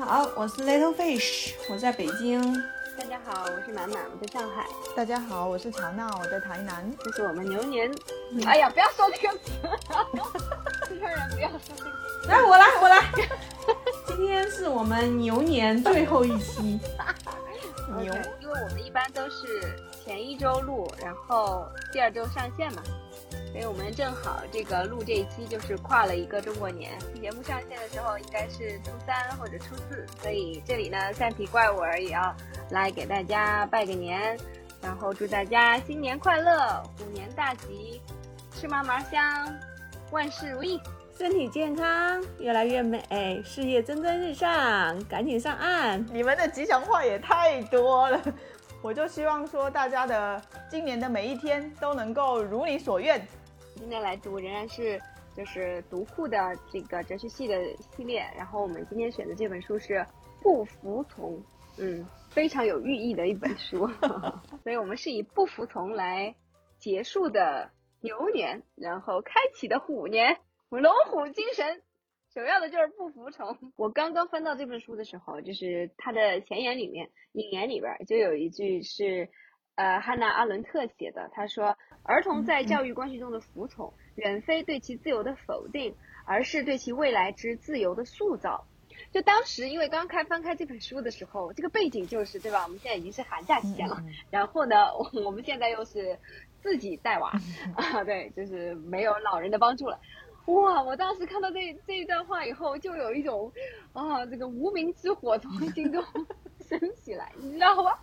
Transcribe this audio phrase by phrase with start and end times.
[0.00, 2.40] 好，我是 Little Fish，我在北京。
[2.96, 4.64] 大家好，我是满满，我在上海。
[4.96, 6.90] 大家好，我是乔娜，我在台南。
[7.04, 7.92] 这是我们牛年。
[8.46, 9.52] 哎呀，不要说这个词，
[10.88, 11.90] 四川人不要说这个。
[12.28, 13.04] 来，我来，我来。
[14.06, 16.80] 今天是我们牛年最后一期。
[18.00, 22.82] 牛，因为我们一般都是前一周录，然后第二周上线嘛。
[23.52, 32.34] 所以我们正好这个录这一期就是跨了一个中国年，节目上线的时候应该是初三或者初四，所以这里呢三皮怪物儿也要
[32.70, 34.38] 来给大家拜个年，
[34.80, 38.00] 然后祝大家新年快乐，虎年大吉，
[38.52, 39.52] 吃嘛嘛香，
[40.12, 40.80] 万事如意，
[41.18, 46.06] 身体健康，越来越美，事业蒸蒸日上，赶紧上岸！
[46.12, 48.22] 你们的吉祥话也太多了，
[48.80, 53.20] 我就希望说大家的今年的每一天都能够如你所愿。
[53.80, 55.00] 今天来读仍然是
[55.34, 56.36] 就是读库的
[56.70, 59.94] 这个哲学系的系列，然后我们今天选的这本书是
[60.42, 61.38] 《不服从》，
[61.78, 63.88] 嗯，非常有寓意的一本书，
[64.62, 66.34] 所以我们是以不服从来
[66.78, 67.70] 结束的
[68.02, 71.82] 牛年，然后开启的虎年，龙虎精神，
[72.34, 73.56] 首要的就是不服从。
[73.76, 79.30] 我刚刚翻到这本书的时候，就是它的前言里面引言里边就有一句是。
[79.80, 85.94] 呃，汉娜·阿伦特写的，他说，儿童在教育关系中的服从，远非对其自由的否定，
[86.26, 88.66] 而是对其未来之自由的塑造。
[89.10, 92.64] 就当时，因为刚开翻开这本书的时候，这个背景就是，对吧？
[92.64, 93.96] 我们现在已经是寒假期间了，
[94.30, 94.76] 然后呢，
[95.24, 96.18] 我们现在又是
[96.60, 97.32] 自己带娃
[97.74, 99.98] 啊，对，就是没有老人的帮助了。
[100.44, 100.82] 哇！
[100.82, 103.50] 我当时看到这这一段话以后，就有一种
[103.94, 106.04] 啊，这个无名之火从心中
[106.68, 107.98] 升起来，你知道吧？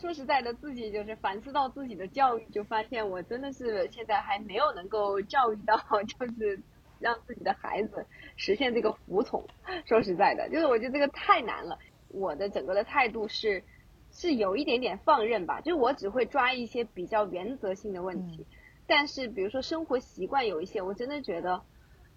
[0.00, 6.58] 说实在的，自己就是反思到自己的教育，就发现我真的是现在还没有能够教育到， 就是
[6.98, 8.06] 让自己的孩子
[8.36, 9.46] 实现这个服从。
[9.84, 11.78] 说实在的，就是我觉得这个太难了。
[12.08, 13.62] 我的整个的态度是
[14.10, 18.46] 是有一点点放任吧，就是我只会抓一些比较原则性的问题，
[18.86, 21.62] 但是比如说生活习惯有一些，我真的觉得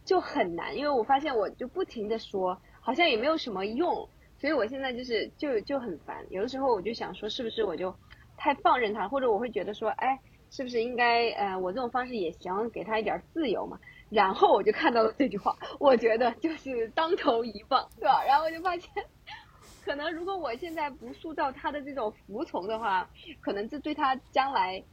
[0.05, 4.09] 就很难，因为我发现我就不停的说，好像也没有什么用。
[4.43, 7.95] 所以我现在就是就就很烦，有的时候我就想说，是不是我就
[8.35, 10.19] 太放任他，或者我会觉得说，哎，
[10.51, 13.79] 是不是应该呃，我这种方式也行，给他一点自由嘛？
[14.09, 18.21] 然后我就看到了这句话，我觉得就是当头一棒，对吧？
[18.25, 18.91] 然后我就发现，
[19.85, 23.09] 可能如果我现在不塑造他的这种服从的话，
[23.39, 24.83] 可能这对他将来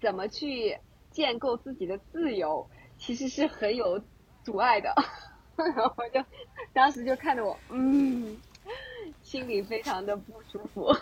[0.00, 0.76] 怎么去
[1.12, 4.02] 建构自己的自由，其实是很有
[4.42, 4.92] 阻碍的。
[5.54, 6.24] 然后我就
[6.72, 8.36] 当时就看着我，嗯。
[9.28, 10.96] 心里非常的不舒服。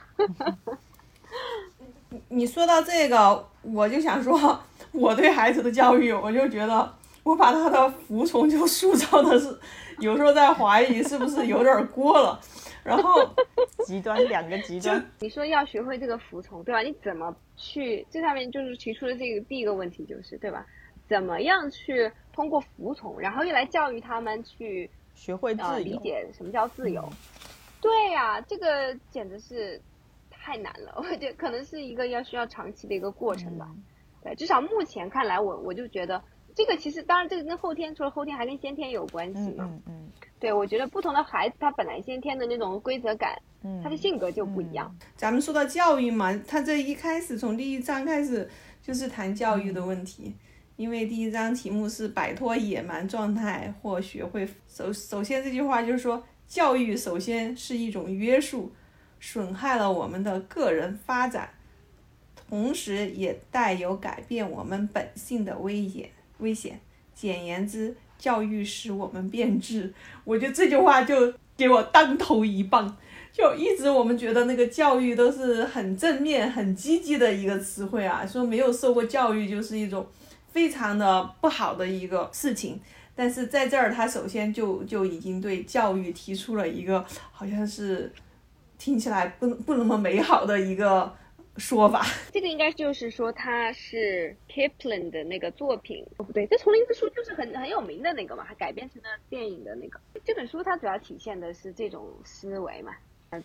[2.26, 4.60] 你说到这个，我就想说，
[4.91, 6.92] 我对孩子的教育，我就觉得
[7.22, 9.56] 我把他的服从就塑造的是，
[10.00, 12.41] 有时候在怀疑是不是有点过了。
[12.82, 13.20] 然后
[13.86, 16.81] 极端两个极端，你说要学会这个服从，对吧？
[16.81, 18.04] 你怎么去？
[18.10, 20.66] 这上面就是提出的这个第一个问题，就是对吧？
[21.09, 27.09] 怎么样去通过服从，然后又来教育他们去学会自由，理解什么叫自由？
[27.81, 29.81] 对呀，这个简直是
[30.31, 33.69] 太难了， 我觉得可能是一个要需要长期的一个过程吧。
[34.22, 36.22] 对，至少目前看来，我我就觉得
[36.54, 39.65] 这个其实当然这个跟后天除了后天还跟先天有关系嘛。
[39.69, 40.09] 嗯嗯。
[40.41, 43.41] 对，我觉得不同的孩子他本来先天的那种规则感，
[43.82, 44.94] 他的性格就不一样。
[45.16, 48.48] 咱们说到教育嘛，他这一开始从第一章开始
[48.82, 50.34] 就是谈教育的问题，
[50.76, 56.22] 因为第一章题目是摆脱野蛮状态或学会首首先这句话就是说。
[56.48, 58.72] 教育首先是一种约束，
[59.20, 61.50] 损害了我们的个人发展，
[62.48, 66.10] 同时也带有改变我们本性的危险。
[66.38, 66.80] 危险。
[67.14, 69.92] 简言之，教育使我们变质。
[70.22, 72.96] 我觉得这句话就给我当头一棒。
[73.32, 80.06] 就一直我们觉得那个教育都是很正面、很积极的一个词汇啊，说没有受过教育就是一种
[80.50, 82.80] 非常的不好的一个事情。
[83.19, 87.03] 但是在这儿，他首先就就已经对教育提出了一个
[87.33, 88.13] 好像是
[88.77, 91.16] 听起来不不那么美好的一个
[91.57, 92.04] 说法。
[92.30, 99.98] 这个应该就是说他是 Kipling 的那个作品，哦不对，这丛林之书就是很很有名的那个嘛，还改编成了电影的那个。
[100.22, 102.92] 这本书它主要体现的是这种思维嘛，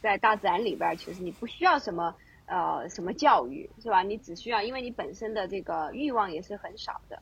[0.02, 2.14] 在大自然里边，其实你不需要什么
[2.46, 4.04] 呃什么教育，是吧？
[4.04, 7.22] 你只需要，因为你本身的这个欲望也是很少的，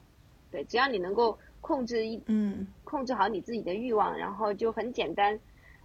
[0.50, 1.38] 对，只要你能够。
[1.62, 5.40] 控制一嗯，控制好你自己的欲望，然后就很简单，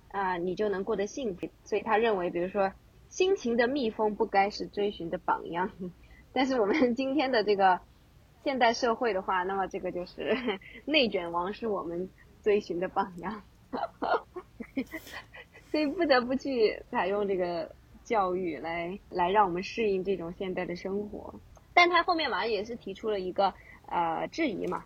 [0.09, 1.49] 啊，你就能过得幸福。
[1.65, 2.73] 所以他认为，比如说，
[3.09, 5.71] 辛勤的蜜蜂不该是追寻的榜样，
[6.33, 7.81] 但是我们今天的这个
[8.43, 10.37] 现代社会的话，那么这个就是
[10.87, 12.09] 内卷王是我们
[12.43, 13.43] 追寻的榜样。
[15.71, 17.75] 所以不得不去采用这个
[18.05, 21.35] 教育来来让我们适应这种现代的生活。
[21.73, 23.53] 但他后面马上也是提出了一个
[23.87, 24.85] 呃质疑嘛，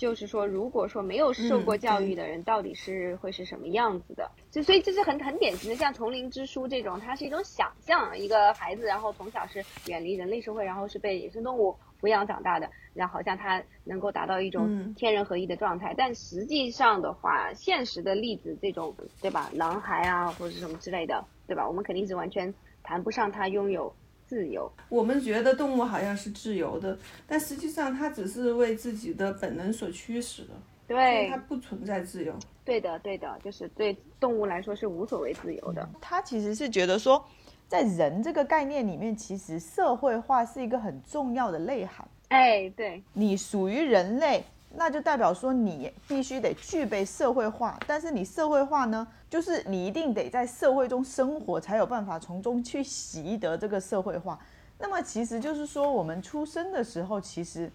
[0.00, 4.30] 就是说如果说没有受过教育的人，到底是会是什么样子的？
[4.50, 15.94] 就所以这是很很典型的，像《丛林之书》这种，它是一种想象，一个孩子然后从小是远离人类社会，然后是被野生动物抚养长大的，然后好像他能够达到一种天人合一的状态。
[15.94, 21.68] 但实际上的话，现实的例子这种对吧，狼孩啊或者什么之类的，对吧？
[21.68, 23.94] 我们肯定是完全谈不上他拥有。
[24.30, 26.96] 自由，我们觉得动物好像是自由的，
[27.26, 30.50] 但实际上它只是为自己的本能所驱使的。
[30.86, 32.32] 对，它不存在自由。
[32.64, 35.88] 对的，对的，就是对动物来说是无所谓自由的。
[36.00, 37.24] 他其实是觉得说，
[37.66, 42.06] 在人这个概念里面，其实社会化是一个很重要的内涵。
[42.28, 44.44] 哎，对，你属于人类。
[44.72, 54.38] 那就代表说你必须得具备社会化，但是你社会化呢，就是你一定得在社会中生活，才有办法从中去习得这个社会化。
[54.78, 57.70] 那么其实就是说，我们出生的时候，其实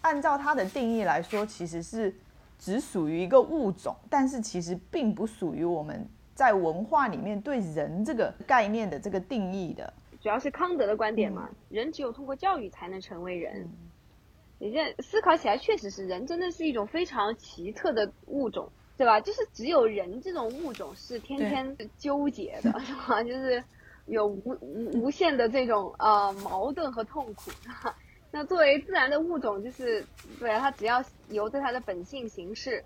[0.00, 2.12] 按照它的定义来说，其实是
[2.58, 9.92] 只属于一个物种，但是其实并不属于我们在文化里面对人这个概念的这个定义的。
[10.20, 13.68] 主要是康德的观点嘛，人只有通过教育才能成为人。
[14.62, 19.20] 你这思考起来确实是，人真的是一种非常奇特的物种，对吧？
[19.20, 23.20] 就是只有人这种物种是天天纠结的， 是吧？
[23.24, 23.64] 就是
[24.06, 27.50] 有无无无限的这种呃矛盾和痛苦。
[28.30, 30.06] 那作为自然的物种，就是
[30.38, 32.84] 对啊，它只要由着它的本性行事，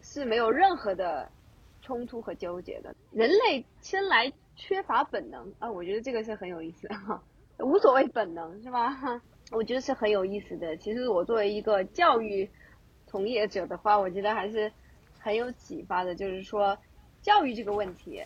[0.00, 1.28] 是没有任何的
[1.82, 2.94] 冲突和纠结的。
[3.10, 7.22] 人类生来缺乏本能啊，我觉得这个是很有意思哈，
[7.58, 9.20] 无所谓本能是吧？
[9.52, 10.76] 我觉得是很有意思的。
[10.76, 12.50] 其实我作为一个教育
[13.06, 14.72] 从业者的话，我觉得还是
[15.18, 16.14] 很有启发的。
[16.14, 16.78] 就是说，
[17.20, 18.22] 教育这个问题，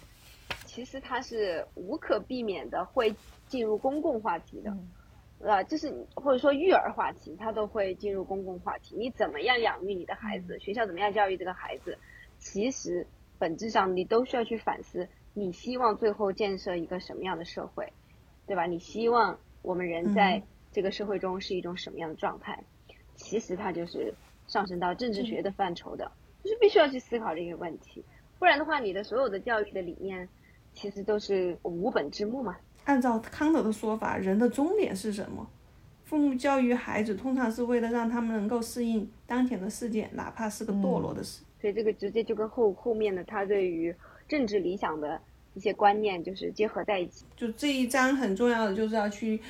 [0.64, 3.14] 其实它是无可避免的会
[3.48, 4.76] 进入公共话题的，
[5.50, 8.94] 啊，就是或者说育儿话题，它都会进入公共话题。
[8.96, 10.58] 你怎么样养育你的孩子？
[10.60, 11.98] 学校怎么样教育这个孩子？
[12.38, 13.06] 其实
[13.38, 17.92] 本质上你都需要去反思，你希望最后建设一个什么样的社会，
[18.46, 18.66] 对吧？
[18.66, 20.42] 你希望我们人在
[20.76, 22.62] 这个社会中是一种什么样的状态？
[23.14, 24.12] 其实它就是
[24.46, 26.12] 上升到政治学的范畴的，
[26.44, 28.04] 就是必须要去思考这个问题，
[28.38, 30.28] 不然的话，你的所有的教育的理念
[30.74, 32.54] 其实都是无本之木嘛。
[32.84, 35.48] 按照康德的说法，人的终点是什么？
[36.04, 41.42] 父母教育孩子，通常是为了让他们能够适应当前的世界，哪怕是个堕落的事。
[41.58, 43.96] 所以这个直接就跟后后面的他对于
[44.28, 45.18] 政治理想的
[45.54, 47.24] 一些观念就是结合在一起。
[47.34, 49.40] 就这一章很重要的就是要去。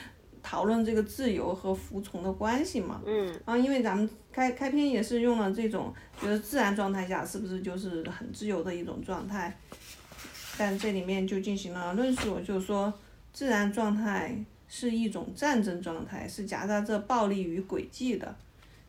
[0.49, 9.59] 讨论这个自由和服从的关系嘛，嗯，然后因为咱们开开篇也是用了这种，觉得自然状态下是不是就是很自由的一种状态？
[10.57, 12.95] 但这里面就进行了论述，就是说
[13.33, 14.39] 自然状态
[14.69, 18.37] 是一种战争状态，是夹杂着暴力与诡计的，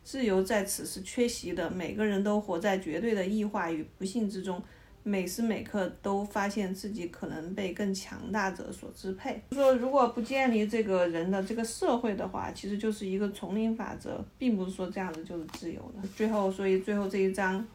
[0.03, 4.61] 自由在此是缺席的，每个人都活在绝对的异化与不幸之中。
[5.07, 9.41] 每时每刻都发现自己可能被更强大者所支配。
[9.51, 16.05] 说如果不建立这个人的这个社会的话，其实就是一个丛林法则，并不是说这样子就是自由的。
[16.09, 17.65] 最后，所以最后这一章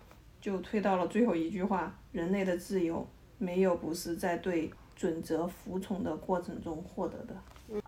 [0.42, 3.06] 就推到了最后一句话：人类的自由
[3.38, 7.34] 没有不是在对准则服从的过程中获得的。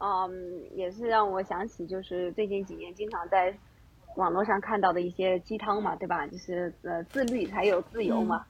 [0.01, 0.31] 嗯，
[0.75, 3.55] 也是让我想起，就是最近几年经常在。
[4.17, 6.27] 网络上看到的一些鸡汤嘛，对吧？
[6.27, 8.45] 就是呃，自律才有自由嘛。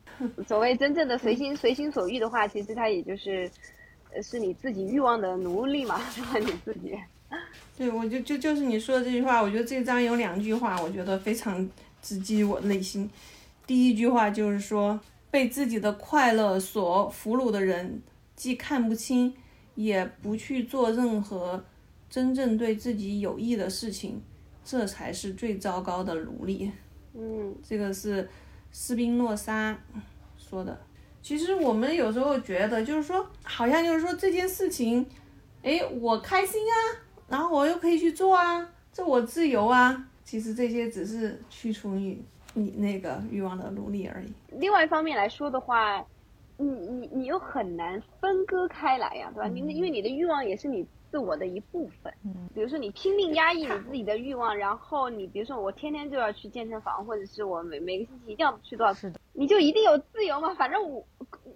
[0.46, 3.50] 所谓真正的随心随心所欲的话，其实它也就是，
[4.22, 6.38] 是你自己欲望的奴隶嘛， 是吧？
[6.38, 6.94] 你自己。
[7.76, 11.68] 对，我就就就是你说的这句话，我觉得这章有两句话，我觉得非常
[12.00, 13.10] 直击我内心。
[13.66, 18.00] 第一句话就是说，被自己的快乐所俘虏的人，
[18.36, 19.34] 既看不清，
[19.74, 21.64] 也不去做任何
[22.08, 24.22] 真正对自己有益的事情。
[24.64, 26.72] 这才是最糟糕的奴隶。
[27.12, 28.28] 嗯，这个是
[28.72, 29.78] 斯宾诺莎
[30.38, 30.76] 说的。
[31.22, 35.06] 其实我们有时候觉得，就是说，好像就是说这件事情，
[35.62, 36.74] 哎，我开心啊，
[37.28, 40.08] 然后我又可以去做啊，这我自由啊。
[40.24, 44.32] 其实这些只是驱除你你那个欲望的奴隶而已。
[44.58, 46.04] 另外一方面来说的话，
[46.56, 49.48] 你你你又很难分割开来呀，对吧？
[49.48, 50.86] 你因为你的欲望也是你。
[51.14, 60.52] 自我的一部分，嗯，比如说你拼命压抑你自己的欲望，然后你比如说我天天就要去健身房，或者是我每每个星期一定要去多少次，你就一定有自由吗？
[60.54, 61.06] 反正我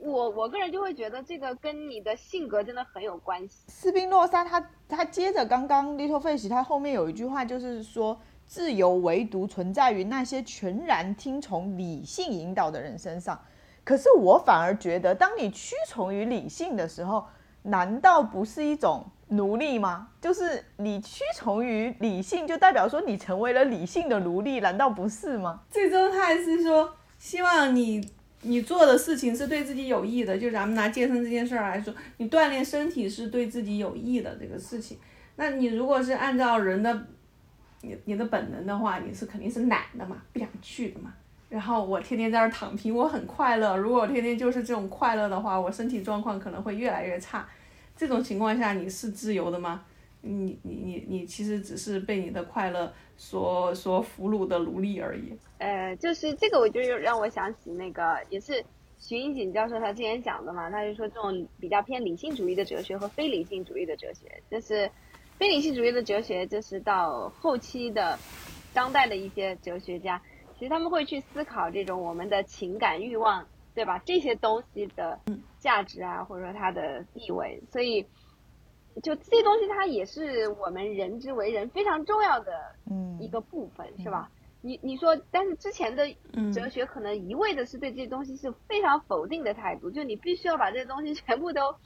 [0.00, 3.64] 我我个人就会觉得这个跟你的性格真的很有关系。
[3.66, 13.36] 斯宾诺莎他他接着刚刚 Little Fish 他后面有一句话就是说，自由唯独存在于那些全然听从理性引导的人身上。
[13.82, 17.26] 可是我反而觉得，当你屈从于理性的时候，
[17.62, 20.08] 难道不是一种奴隶吗？
[20.20, 25.60] 就是你屈从于理性，就代表说你成为了理性的奴隶，难道不是吗？
[25.70, 28.10] 最终他还是说，希望你
[28.42, 30.38] 你做的事情是对自己有益的。
[30.38, 34.98] 就咱们拿健身这件事儿来说，你锻炼身体是对自己有益的这个事情。
[35.36, 37.06] 那你如果是按照人的
[37.82, 41.12] 你你的本能的话，你是肯定是懒的嘛，不想去的嘛。
[41.48, 43.76] 然后我天天在这儿躺平，我很快乐。
[43.76, 47.46] 如果我天天就是这种快乐的话，我身体状况可能会越来越差。
[47.98, 49.84] 这种情况下，你是自由的吗？
[50.20, 55.36] 你你你你其实只是被你的快乐所所俘虏的奴隶而已。
[55.58, 58.64] 呃，就是这个，我就让我想起那个，也是
[59.00, 64.88] 徐英锦教授他之前讲的嘛，他就说这种比较偏理性主义的哲学和非理性主义的哲学，就是
[65.36, 68.16] 非理性主义的哲学，就是到后期的
[68.72, 70.22] 当代的一些哲学家。
[70.58, 73.46] 其实他们会去思考这种我们的情感欲望，
[73.78, 74.02] 对吧？
[74.04, 75.20] 这些东西的
[75.60, 78.02] 价值啊，或者说它的地位，所以
[79.04, 82.74] 就这些东西，它也是我们人之为人非常重要的
[83.20, 84.28] 一个部分，是吧？
[84.62, 86.12] 你你说，但是之前的
[86.52, 91.76] 哲学可能一味的是对这些东西是非常否定的态度，就你必须要把这些东西全部都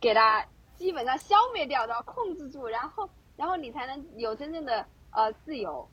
[0.00, 5.86] 给它基本上消灭掉，然后控制住，然后然后你才能有真正的呃自由。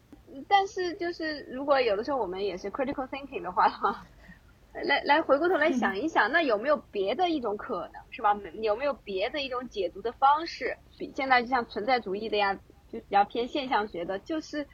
[0.47, 4.05] 但是，就是如果有的时候我们也是 critical thinking 的话哈，
[4.73, 8.35] 来来回过头来想一想，那有没有别的一种可能，是吧？
[8.61, 10.77] 有没有别的一种解读的方式？
[10.97, 12.55] 比现在就像存在主义的呀，
[12.89, 14.67] 就比较偏现象学的，就是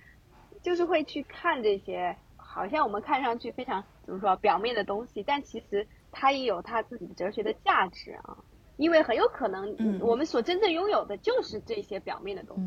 [0.62, 8.38] 就是会去看这些，好像我们看上去非常怎么说表面的东西，但其实它也有它自己的哲学的价值啊，
[8.78, 12.64] 因为很有可能我们所真正拥有的就是这些表面的东西。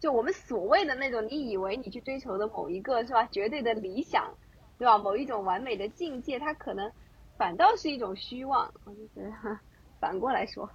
[0.00, 4.32] 就我们所谓的那种，你以为你去追求的某一个是吧，绝对的理想，
[4.80, 4.96] 对吧？
[4.96, 6.90] 某一种完美的境界，它可能
[7.36, 8.72] 反倒是一种虚妄。
[8.84, 9.30] 我就觉得
[10.00, 10.66] 反过来说，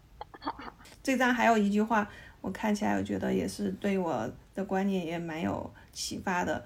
[1.01, 2.07] 这张还有一句话，
[2.39, 6.63] 我看起来我觉得也是对我的观念也蛮有启发的。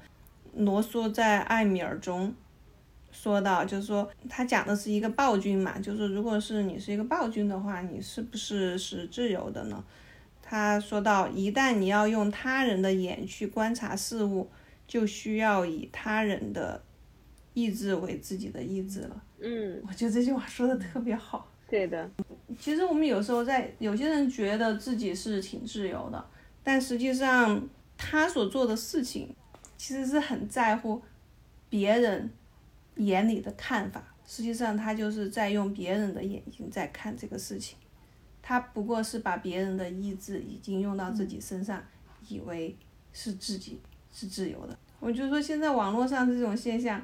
[0.53, 2.35] 罗素在《艾米尔》中
[3.09, 9.81] 说到，就是说他讲的是一个暴君嘛，就是如果是你是一个暴君的话，你是不是是自由的呢？
[10.41, 14.49] 他说到，一旦你要用他人的眼去观察事物，
[14.85, 16.83] 就需要以他人的
[17.53, 19.23] 意志为自己的意志了。
[19.39, 21.49] 嗯，我觉得这句话说的特别好。
[21.69, 22.09] 对的，
[22.59, 26.25] 其实我们有时候在有些人觉得自己是挺自由的，
[26.63, 27.61] 但实际上
[27.95, 29.35] 他所做的事情，
[29.77, 31.01] 其实是很在乎
[31.69, 32.29] 别人
[32.95, 34.03] 眼里的看法。
[34.25, 37.77] 实际上他就是在用别人的眼睛在看这个事情。
[38.41, 41.83] 他不过是把别人的意志已经用到自己身上，
[42.27, 42.75] 以为
[43.13, 43.79] 是自己
[44.11, 44.77] 是自由的。
[44.99, 46.99] 我就说现在网络上这种现象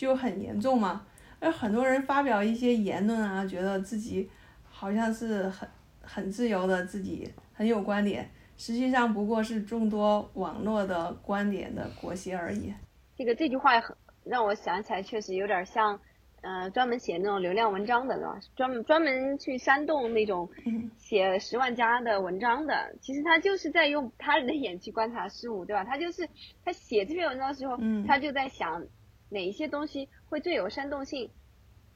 [0.00, 1.04] 就很严重嘛，
[1.40, 4.26] 而很多人发表一些言论啊，觉得自己
[4.64, 5.68] 好像是很
[6.00, 12.72] 很自由的，自己很有观点，实际上不过是众多网络的观点的裹挟而已。
[13.14, 16.00] 这个这句话很让我想起来，确实有点像。
[16.42, 18.40] 呃，专门写那种流量文章的，对吧？
[18.56, 20.48] 专门专门去煽动那种
[20.96, 25.84] 写十万加的文章的，其实他就是在用他人的眼去观察事物，对吧？
[25.84, 26.26] 他就是
[26.64, 27.76] 他写这篇文章的时候，
[28.08, 28.82] 他就在想
[29.30, 31.30] 哪一些东西会最有煽动性，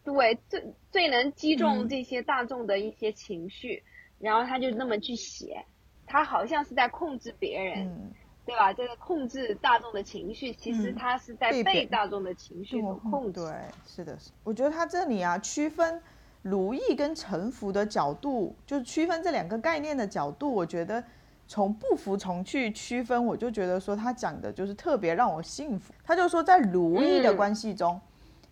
[0.02, 3.82] 对，最最能击中这些大众的一些情绪，
[4.18, 5.64] 然后他就那么去写，
[6.06, 8.12] 他好像是在控制别人。
[8.46, 8.74] 对吧？
[8.74, 13.40] 这个控制大众的情绪，其实他是在被大众的情绪所控制。
[13.40, 13.54] 对，
[13.86, 14.30] 是的，是。
[14.42, 15.98] 我觉得他这里啊，区分
[16.42, 21.02] 奴役跟臣服的角度，就是区分这两个概念的角度，我觉得
[21.46, 25.92] 从不服从去区分，我就觉得说他讲的就是特别让我信服。
[26.04, 28.00] 他就说，在奴役的关系中，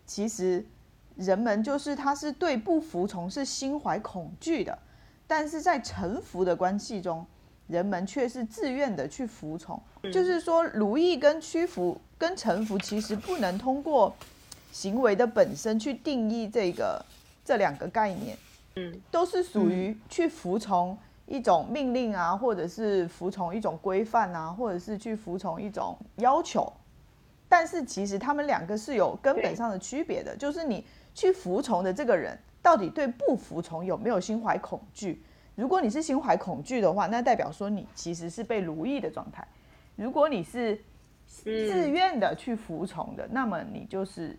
[0.07, 0.65] 其实
[1.17, 4.79] 人们就是他是对不服从是心怀恐惧的，
[5.27, 7.27] 但是在臣服的关系中。
[7.69, 9.81] 人们却是自愿的去服从，
[10.13, 14.15] 就是说，奴役跟屈服、跟臣服，其实不能通过
[14.73, 17.03] 行为的本身去定义这个
[17.43, 18.37] 这两个概念。
[18.77, 20.99] 嗯，都是属于去服从
[21.33, 26.71] 一种命令啊，或者是服从一种规范啊，或者是去服从一种要求。
[27.49, 30.85] 但是其实他们两个是有根本上的区别的，就是你
[31.15, 35.23] 去服从的这个人，到底对不服从有没有心怀恐惧？
[35.55, 39.43] 如果你是心怀恐惧的话，那代表说你其实是被奴役的状态；
[39.97, 40.79] 如果你是
[41.27, 44.39] 自愿的去服从的，那么你就是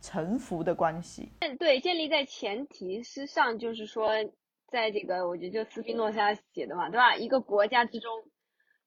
[0.00, 1.28] 臣服的关系。
[1.60, 4.08] 对，建立在前提之上，就是说，
[4.72, 7.14] 在这个我觉得就斯宾诺莎写的嘛，对吧？
[7.14, 8.10] 一个国家之中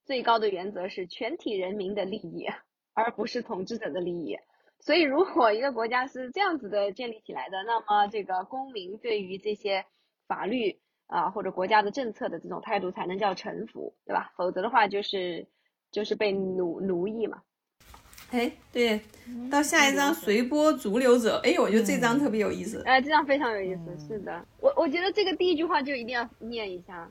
[0.04, 2.48] 最高的原则是全体人民的利益，
[2.94, 4.36] 而不是统治者的利益。
[4.80, 9.86] 所以如果一个国家是这样子的建立起来的，那么这个公民对于这些
[10.28, 14.34] 法律啊或者国家的政策的这种态度才能叫臣服，对吧？
[14.36, 15.48] 否则的话就是
[15.92, 17.44] 就是被奴奴役嘛。
[18.32, 19.00] 哎，对，
[19.50, 22.82] 到下一张随波逐流者，哎，我觉得这张特别有意思。
[22.84, 27.10] 哎，这张非常有意思，是的，我我觉得这个第一句话就一定要念一下，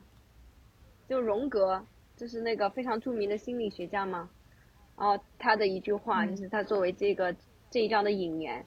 [1.09, 1.83] 就荣格，
[2.15, 4.29] 就是那个非常著名的心理学家嘛，
[4.97, 7.35] 然后他的一句话就是他作为这个
[7.71, 8.63] 这一章的引言，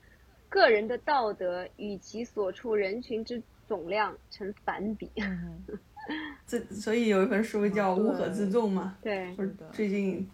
[0.48, 5.10] 个人的道德与其所处人群之总量成反比。
[6.46, 9.36] 这所以有一本书叫《乌合之众》嘛，对，
[9.70, 10.28] 最近。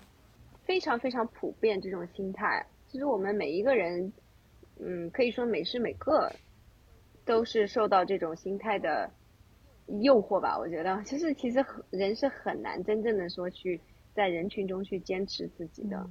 [0.65, 4.13] 非常非常普遍这种心态，其实我们每一个人，
[4.81, 6.31] 嗯，可以说每时每刻
[7.25, 9.11] 都是受到这种心态的
[10.03, 10.59] 诱惑吧。
[10.59, 13.81] 我觉得， 就是其实人是很难真正的说去
[14.15, 16.09] 在人群中去坚持自己的。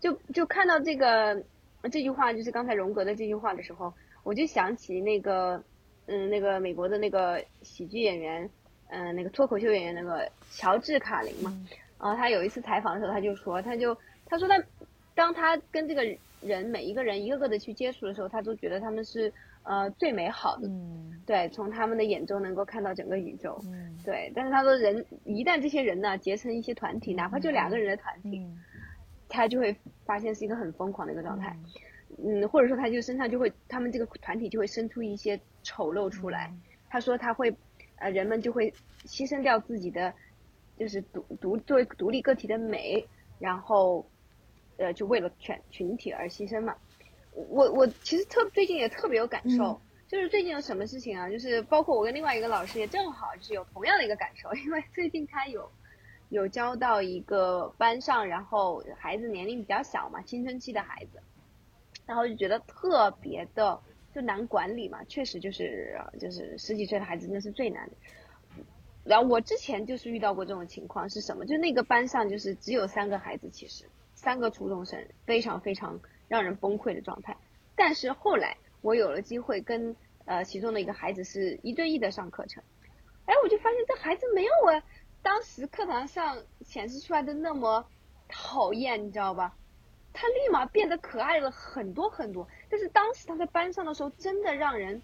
[0.00, 1.42] 就就看到这个
[1.90, 3.92] 这句话，就是刚才荣格的这句话的时候，
[4.22, 5.62] 我就想起那个
[6.06, 8.48] 嗯，那个美国的那个喜剧演员，
[8.88, 11.52] 嗯，那个脱口秀演员那个乔治卡林嘛。
[12.00, 14.62] 然后他有一次采访的时候，他就说，他就他说他，
[15.14, 16.04] 当他跟这个
[16.40, 19.32] 人每一个人一个个的去接触的时候，他都觉得他们是
[19.64, 20.70] 呃最美好的，
[21.26, 23.60] 对，从他们的眼中能够看到整个宇宙，
[24.04, 24.30] 对。
[24.32, 28.46] 但是他说人一旦这些人呢结成一些团体，哪怕就两个人的团体，
[29.28, 31.56] 他就会发现是一个很疯狂的一个状态，
[32.24, 36.54] 嗯，或者说他就身上就会他们这个团体就会生出一些丑陋出来。
[36.88, 37.52] 他说他会
[37.96, 38.72] 呃人们就会
[39.04, 40.14] 牺牲掉自己的。
[40.78, 43.04] 就是独独作为独立个体的美，
[43.38, 44.08] 然后，
[44.76, 46.76] 呃，就为了全群体而牺牲嘛。
[47.32, 51.28] 我我其实特最近也特别有感受，就是最近有什么事情啊？
[51.30, 55.70] 就是包括我跟另外一个老师也正好是有同样的一个感受，因为最近他有
[56.30, 61.20] 有教到一个班上，然后孩子年龄比较小嘛，青春期的孩子，
[62.06, 63.80] 然后就觉得特别的
[64.14, 67.96] 就难管理嘛，确实就是就是十几岁的孩子那是最难的。
[69.08, 71.46] 然后我之前就是遇到过这种情况，是什么？
[71.46, 77.36] 就那个班上就是只有三个孩子，其实三个初中生，非常非常让人崩溃的状态。
[77.74, 82.62] 但是后来我有了机会跟呃其中的一个孩子是一对一的上课程，
[83.24, 84.82] 哎，我就发现这孩子没有我
[85.22, 87.86] 当时课堂上显示出来的那么
[88.28, 89.56] 讨厌，你知道吧？
[90.12, 92.48] 他立马变得可爱了很多很多。
[92.68, 95.00] 但是当时他在班上的时候，真的让人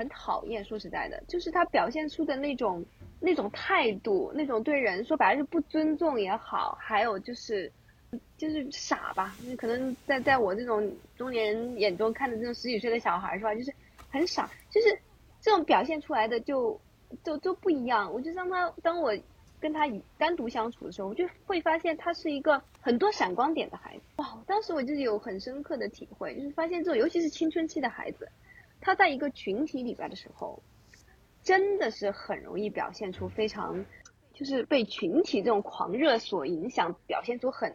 [0.00, 0.64] 很讨厌。
[0.64, 2.84] 说实在的，就是他表现出的那种。
[3.22, 7.70] 那种态度，那种对人说白了是不尊重也好，还有就是，
[8.38, 9.36] 就是傻吧。
[9.58, 13.70] 可能在在我这种中年人眼中看的这种十几岁的小孩是吧，就是
[14.08, 14.98] 很傻，就是
[15.38, 16.80] 这种表现出来的就
[17.22, 18.10] 就就不一样。
[18.10, 19.14] 我就让他当我
[19.60, 19.80] 跟他
[20.16, 24.02] 单独相处的时候，我就会发现他是一个很多闪光点的孩子。
[24.16, 28.26] 哇，当时我就有很深刻的体会，就是发现这种尤其是青春期的孩子，
[28.80, 30.62] 他在一个群体里边的时候。
[31.42, 33.86] 真的是很容易表现出非常，
[34.34, 37.74] 就是被群体这种狂热所影响，表现出很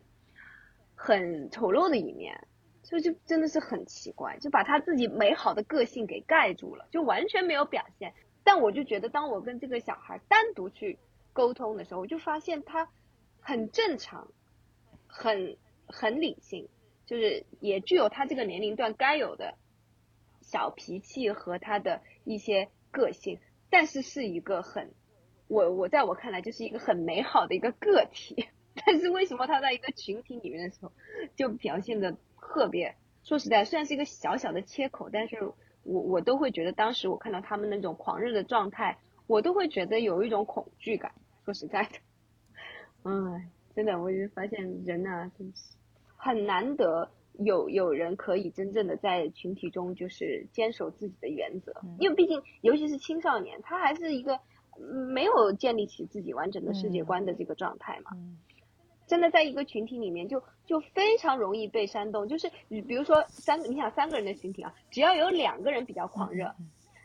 [0.93, 2.47] 很丑陋的一面，
[2.83, 8.13] 所以就真的是很奇怪，就把他自己美好的个性给盖住了，就完全没有表现。
[8.43, 10.99] 但我就觉得，当我跟这个小孩单独去
[11.33, 12.87] 沟通的时候，我就发现他
[13.39, 14.27] 很正常，
[15.07, 16.69] 很很理性，
[17.07, 19.55] 就是也具有他这个年龄段该有的
[20.45, 23.39] 小脾气和他的一些个性。
[23.69, 24.93] 但是是一个很，
[25.47, 28.47] 我我在我看来就是一个很美好的一个个体，
[28.85, 30.91] 但是为什么他在一个群体里面的时候，
[31.35, 32.95] 就表现的特别？
[33.23, 35.43] 说实在，虽然是一个小小的切口，但是
[35.83, 41.11] 我我都会觉得，当时我看到他们那种狂热的状态，我都会觉得有一种恐惧感。
[41.43, 41.89] 说实在的，
[43.03, 45.75] 哎，真的，我就发现人啊，真是
[46.15, 47.11] 很难得。
[47.39, 54.39] 有有人可以真正的在群体中就是坚守自己的原则，因为毕竟尤其是青少年，他还是一个
[55.07, 58.11] 没有建立起自己完整的世界观的这个状态嘛。
[59.07, 62.27] 真的在一个群体里面，就就非常容易被煽动。
[62.27, 66.55] 就是你比如说三个，你想三个人的群体啊，只要有两个人比较狂热，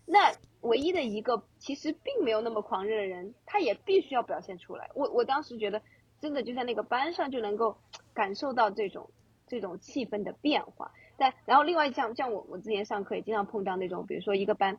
[0.07, 4.91] 那唯一的一个其实并没有那么狂热的人，他也必须要表现出来。
[4.95, 5.83] 我我当时觉得，
[6.21, 7.77] 真的就在那个班上就能够
[8.15, 9.11] 感受到这种。
[9.51, 14.79] 这种气氛的变化，但然后另外像像我我之前上课也经常碰到那种，比如说一个班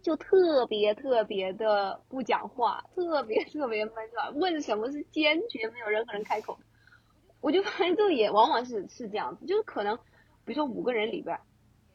[0.00, 6.58] 就特别特别的不讲话，特别特别闷是问什么是坚决没有任何人开口，
[7.42, 9.98] 我就发现这也往往是是这样子，就是可能
[10.46, 11.38] 比如说五个人里边，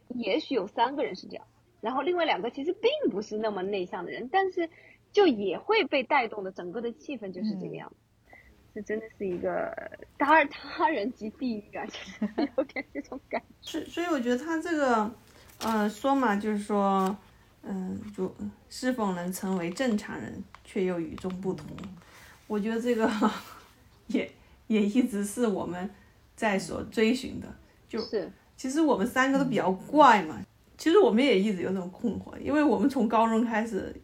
[0.10, 1.48] 也许有三个人是这样，
[1.82, 4.70] 然后另外两个其实并不是那么内向的人，但是
[5.12, 7.96] 就也会被带动的，整个的气氛就是这个样子。
[8.76, 9.74] 这真的是一个
[10.18, 13.72] 他他人及地狱啊，就是有点这种感觉。
[13.72, 15.10] 所以所以我觉得他这个，
[15.60, 17.18] 呃，说嘛，就是说，
[17.64, 18.36] 嗯，就
[18.68, 21.66] 是否能成为正常人，却又与众不同。
[22.48, 23.10] 我觉得这个
[24.08, 24.30] 也
[24.68, 25.90] 也一直是我们
[26.36, 27.48] 在所追寻的。
[27.88, 30.38] 就是其实我们三个都比较怪嘛，
[30.78, 33.96] 其实我们也一直有这种困惑，因为我们从高中开始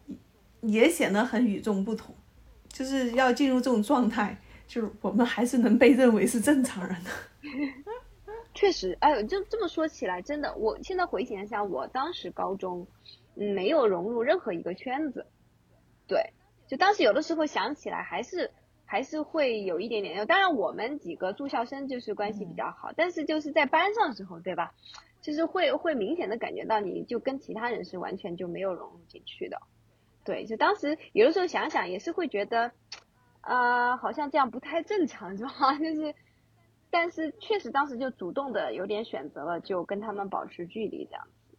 [0.62, 2.14] 也显得很与众不同，
[2.68, 4.38] 就是要进入这种状态。
[4.72, 7.10] 就是我们还是能被认为是正常人的，
[8.54, 12.86] 确实，哎呦，就这么说起来，真的，我现在回想一下，我当时高中，
[13.34, 15.26] 嗯，没有融入任何一个圈子，
[16.06, 16.32] 对，
[16.66, 18.50] 就当时有的时候想起来，还是
[18.86, 20.26] 还是会有一点点。
[20.26, 24.72] 当然，我们几个住校生就是关系比较好，但是就是在班上时候，对吧？
[25.20, 29.60] 就是会会明显的感觉到，你就跟其他人是完全就没有融入进去的，
[30.24, 32.72] 对，就当时有的时候想想，也是会觉得。
[33.42, 35.50] 啊，好像这样不太正常，是吧？
[35.78, 36.14] 就是，
[36.90, 41.56] 但是确实当时就主动的有点选择了，就跟他们保持距离这样子。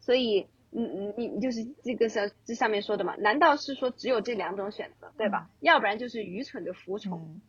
[0.00, 3.14] 所以，嗯嗯，你就是这个是这上面说的嘛？
[3.16, 5.48] 难道是说只有这两种选择，对吧？
[5.60, 7.40] 要不然就是愚蠢的服从，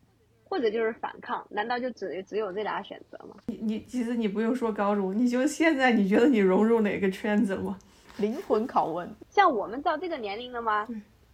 [0.43, 1.47] 或者就是反抗？
[1.49, 3.36] 难道就只只有这俩选择吗？
[3.47, 7.80] 你你其实你不用说高中，你就现在你觉得你融入哪个圈子了吗？
[8.17, 9.10] 灵魂拷问。
[9.30, 10.86] 像我们到这个年龄了吗？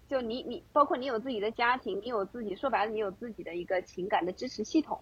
[0.08, 5.02] 就你你包括你有自己的家庭，你有自己说白了，你有自己的一个情感的支持系统，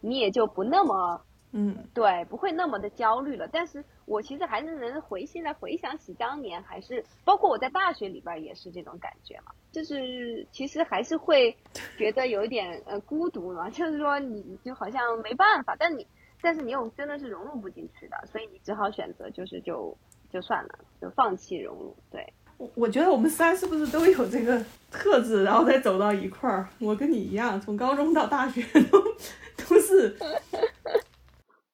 [0.00, 3.48] 你也就不那么嗯对，不会那么的焦虑了。
[3.52, 11.56] 但是我其实还是能回现在回想起当年，还是包括我在大学里边也是这种感觉嘛，就是其实还是会
[11.98, 16.06] 觉得有一点呃孤独嘛，就是说你就好像没办法，但你
[16.40, 19.96] 但是你又真的是融入不进去的，所以你只好选择就是就
[20.30, 22.32] 就算了，就放弃融入，对。
[22.74, 26.68] 我觉得我们三是不是都有这个特质，然后再走到一块儿？
[26.78, 29.02] 我跟你一样，从高中到大学都
[29.68, 30.16] 都是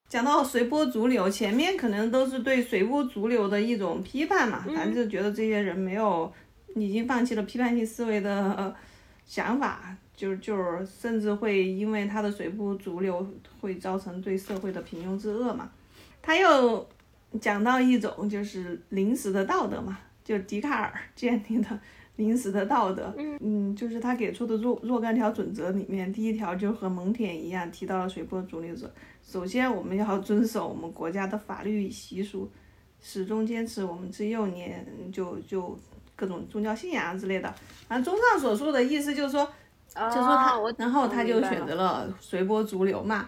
[0.08, 1.28] 讲到随波逐流。
[1.28, 6.32] 前面可能都是对随波逐流的一种批判嘛，反正就觉得这些人没有
[6.74, 8.74] 已经放弃了批判性思维的
[9.26, 13.26] 想法，就就是甚至会因为他的随波逐流
[13.60, 15.70] 会造成对社会的平庸之恶嘛。
[16.22, 16.86] 他又
[17.40, 19.98] 讲到一种就是临时的道德嘛。
[20.28, 21.80] 就笛卡尔建立的
[22.16, 28.92] 临时的道德，嗯，就是他给出的若若干条准则里面，第一条就和蒙恬一样提到了随波逐流者。
[29.22, 32.46] 首先，我们要遵守我们国家的法律习俗，
[33.00, 35.74] 始终坚持我们自幼年就就
[36.14, 37.50] 各种宗教信仰之类的。
[37.88, 39.50] 反正综上所述的意思就是说。
[39.94, 43.26] 就说他，然后他就选择了随波逐流嘛。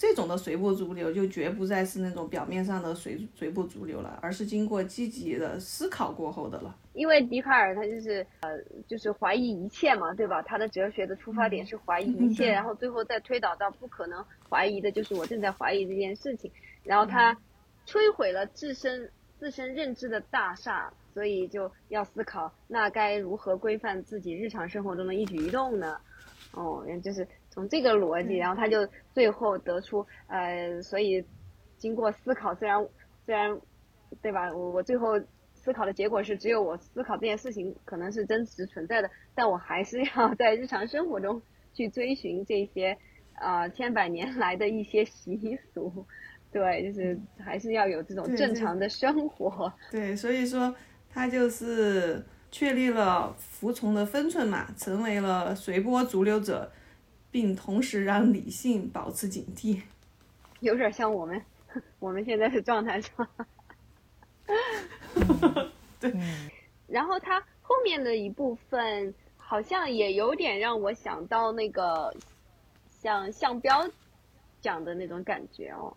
[0.00, 6.74] 种这种的随波逐流，就绝不再是那种表面上的随随波逐流了，而是经过积极的思考过后的了。
[6.94, 8.58] 因为笛卡尔他就是呃，
[8.88, 10.42] 就是怀疑一切嘛，对吧？
[10.42, 16.50] 他的哲学的出发点是怀疑一切，然后最后再推导到不可能怀疑的，就是我正在怀疑这件事情。
[16.82, 17.36] 然后他
[17.86, 20.92] 摧毁了自身自身认知的大厦。
[21.12, 25.96] 所以就要思考，那该如何规范自己日常生活中的一举一动呢？
[26.52, 31.24] 哦，就是从这个逻辑，然后他就最后得出，呃，所以
[31.76, 32.86] 经过思考，虽然
[33.26, 33.60] 虽然，
[34.22, 34.52] 对吧？
[34.54, 35.20] 我我最后
[35.54, 41.42] 思考的结果是，只有我思考这件事情可能是真实存在的，但我还是要 在日常生活中
[41.74, 42.96] 去追寻这些
[43.34, 46.06] 啊千百年来的一些习俗，
[46.50, 49.72] 对，就是还是要有这种正常的生活。
[49.90, 50.74] 对，所以说。
[51.12, 56.70] 他就是确立了服从的分寸嘛，成为了随波逐流者，
[57.30, 59.80] 并同时让理性保持警惕，
[60.60, 61.40] 有点像我们
[61.98, 63.28] 我们现在的状态是吧？
[66.00, 66.12] 对。
[66.86, 72.12] 然后他后面的一部分好像也有点让我想到那个
[72.90, 73.88] 像项标
[74.60, 75.96] 讲的那种感觉哦，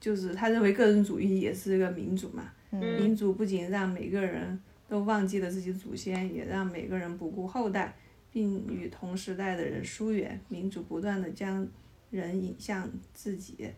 [0.00, 2.44] 就是他认为个人主义也是一个民主嘛。
[2.70, 7.94] 民主不仅让每个人都忘记了自己祖先，也让每个人不顾后代，
[8.32, 10.40] 并与同时代的人疏远。
[10.48, 11.66] 民主不断的将
[12.10, 13.70] 人引向自己。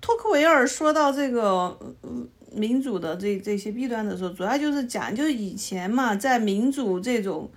[0.00, 1.78] 托克维尔说到这个
[2.52, 7.50] 民主的这这些弊端的时候，主要就是讲，就是以前嘛，在民主这种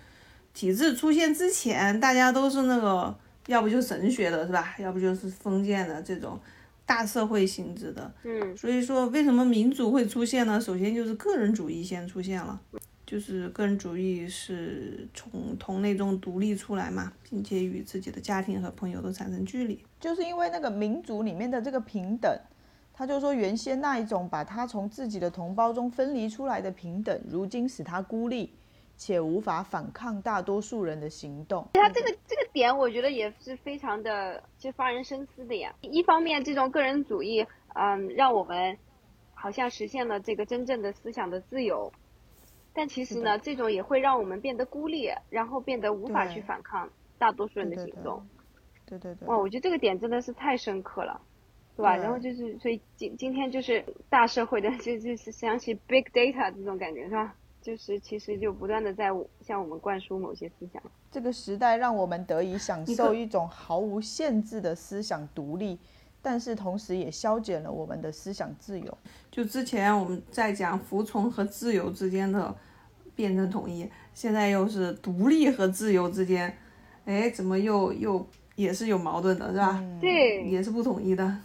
[0.53, 3.15] 体制出现之前，大家都是那个
[3.47, 4.75] 要不就神学的，是吧？
[4.79, 6.39] 要不就是封建的这种。
[6.85, 10.59] 大社会性质的，嗯，所以说为什么民主会出现呢？
[10.59, 12.59] 首先就是个人主义先出现了，
[13.05, 22.33] 就是个人主义是从同类中独立出来嘛，并且与自己的家庭和朋友都产生距离，就是因为那个民主里面的这个平等，
[22.93, 28.51] 他就说原先那一种把他从自己的同胞中分离出来的平等，如今使他孤立，
[28.95, 31.67] 且无法反抗大多数人的行动。
[31.73, 35.73] 他这个这个点，我觉得也是非常的就发人深思的呀。
[35.81, 38.77] 一方面，这种个人主义，嗯，让我们
[39.33, 41.91] 好像实现了这个真正的思想的自由，
[42.73, 48.25] 但其实呢，这种也会让我们变得孤立，然后变得无法去反抗大多数人的行动。
[48.85, 49.27] 对对对。
[49.27, 51.21] 哇，我觉得这个点真的是太深刻了，
[51.77, 51.95] 对吧？
[51.95, 57.35] 然后就是，所以今今天就是大社会的， 就就是想起 big data 这种感觉，是吧？
[57.61, 59.09] 就是其实就不断的在
[59.39, 60.83] 向我们灌输某些思想。
[61.09, 65.79] 这个时代让我们得以享受一种毫无限制的思想独立，
[66.23, 68.97] 但是同时也消减了我们的思想自由。
[69.29, 72.55] 就之前我们在讲服从和自由之间的
[73.13, 76.57] 辩证统一，现在又是独立和自由之间，
[77.03, 79.83] 哎，怎么又又也是有矛盾的，是吧？
[79.99, 81.37] 对，也是不统一的。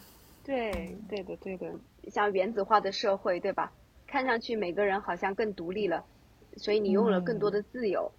[0.45, 1.71] 对，对的，对的，
[2.11, 3.73] 像原子化的社会，对吧？
[4.07, 6.05] 看上去每个人好像更独立了，
[6.57, 8.11] 所以你拥有了更多的自由，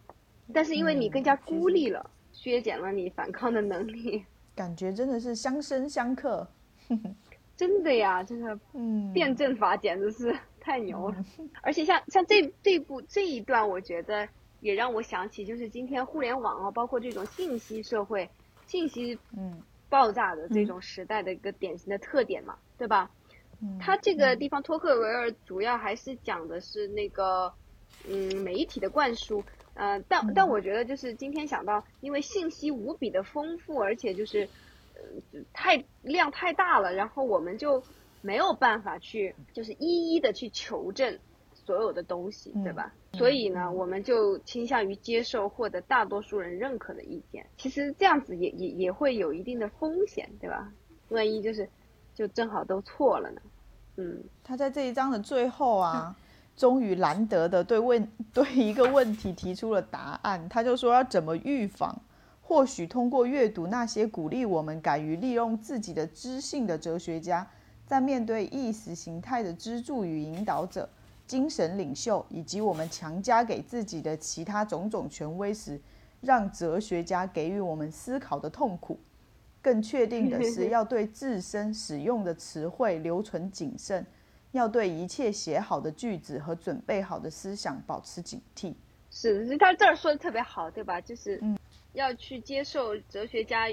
[0.53, 4.25] 但是因为你更加孤立了，削减了你反抗的能力。
[4.59, 6.45] 感觉真的是相生相克，
[7.55, 11.25] 真的呀，这个嗯，辩证法简直是太牛了。
[11.61, 14.27] 而且像像这这部这一段，我觉得
[14.59, 18.29] 也让我想起，就是今天互联网啊，包括这种信息社会、
[18.65, 23.09] 信息嗯爆炸的这种时代的一个典型的特点嘛，对吧？
[23.79, 27.53] 他这个地方托克维尔主要还是讲的是那个，
[28.03, 29.41] 嗯，媒体的灌输，
[29.73, 34.47] 呃，但但我觉得就是今天想到，因为信息无比的丰富，而且就是，
[34.95, 37.84] 呃，太量太大了，然后我们就
[38.21, 41.17] 没有办法去就是一一的去求证
[41.53, 42.93] 所有的东西，对吧？
[43.13, 47.45] 所以呢，我们就倾向于接受获得大多数人认可的意见。
[47.58, 50.71] 其实这样子也也也会有一定的风险，对吧？
[51.10, 51.69] 万一就是。
[52.15, 53.41] 就正好都错了呢，
[53.95, 56.13] 嗯，他在这一章的最后啊，
[56.59, 60.49] 终于难得的对问 对一个问题提出了答案。
[60.49, 61.97] 他就说要怎么预防？
[62.41, 67.47] 或许通过阅读那些鼓励我们敢于利用自己的知性的哲学家，
[67.85, 70.89] 在面对意识形态的支柱与引导者、
[71.25, 75.79] 精神领袖以及我们强加给自己的其他种种权威时，
[76.19, 78.99] 让哲学家给予我们思考的痛苦。
[79.61, 84.05] 更确定的是， 要对自身使用的词汇留存谨慎，
[84.51, 88.73] 要对一切写好的句子和准备好的思想保持警惕。
[89.12, 91.01] 是，他这儿说的特别好，对吧？
[91.01, 91.41] 就是，
[91.93, 93.65] 要去接受哲学家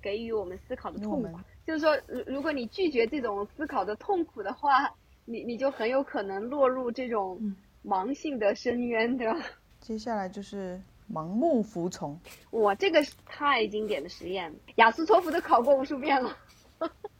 [0.00, 1.38] 给予我们思考的痛苦。
[1.66, 4.92] 就是说，如如果你拒绝这种思考的痛苦的话，
[5.24, 7.40] 你你就很有可能落入这种
[7.84, 9.38] 盲性的深渊，对吧？
[9.80, 10.80] 接下来就是。
[11.12, 12.18] 盲目服从，
[12.52, 16.34] 哇，这个是太经典的实验，雅思托福都考过无数遍了。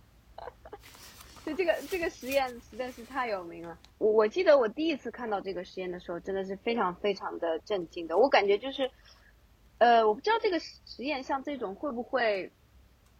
[1.44, 3.78] 就这个这个实验实在是太有名了。
[3.98, 8.16] 我我记得我第一次看到这个实验的时候，真的是非常非常的震惊的。
[8.16, 8.90] 我感觉就是，
[9.76, 12.50] 呃，我不知道这个实验像这种会不会，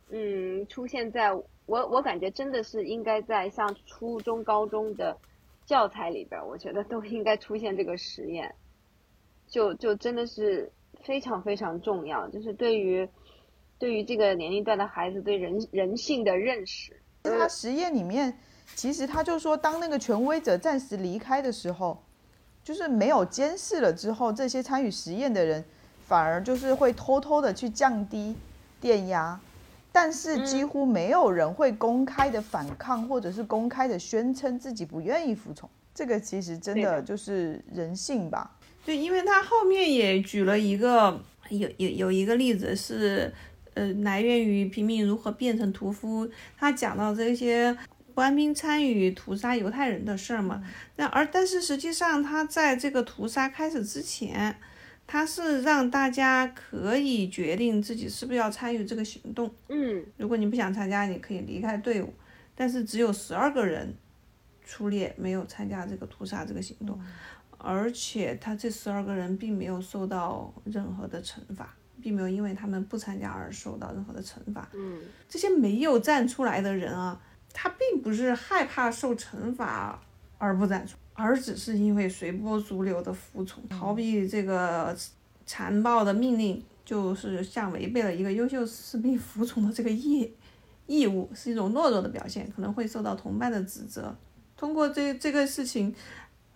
[0.09, 5.19] 嗯，出现在我我感觉真的是应该在像初中高中的
[5.67, 8.55] 教材里边，我觉得都应该出现这个实验。
[9.47, 13.07] 就就真的是非常非常重要，就是对于
[13.79, 17.03] 对于这个年龄段的孩子对人人性的认识。
[17.31, 18.39] 他实验里面，
[18.75, 22.03] 其实他就说，当那个权威者暂时离开的时候，
[22.63, 25.65] 就是没有监视了之后，这些参与实验的人
[26.07, 28.37] 反而就是会偷偷的去降低
[28.81, 29.41] 电压，
[29.91, 35.69] 但是几乎没有人会公开的反抗，或者是公开的宣称自己不愿意服从。
[35.95, 38.51] 这个其实真的就是人性吧。
[38.85, 43.33] 对，因为他后面也举了一个有有有一个例子是，
[43.75, 46.29] 呃，来源于平民如何变成屠夫。
[46.57, 47.77] 他讲到这些
[48.15, 50.63] 官兵参与屠杀犹太人的事儿嘛。
[50.97, 54.57] 那而但是实际上他在这个屠杀开始之前，
[55.07, 59.53] 他是让大家可以决定自己是不是要参与这个行动。
[59.69, 62.15] 嗯，如果你不想参加，你可以离开队伍。
[62.55, 63.93] 但是只有十二个人
[64.65, 66.99] 出列，没有参加这个屠杀这个行动。
[67.59, 74.69] 而且他这十二个人并没有受到任何的惩罚，并没有因为他们不参加而受到任何的惩罚。
[74.73, 77.21] 嗯，这些没有站出来的人啊，
[77.53, 80.01] 他并不是害怕受惩罚
[80.39, 84.97] 而不站出，而只是因为随波逐流的服从，逃避这个
[85.47, 90.33] 残暴的命令，就是像违背了一个优秀士兵服从的这个义
[90.87, 94.15] 义务，是一种懦弱的表现，可能会受到同伴的指责。
[94.57, 95.95] 通过这这个事情。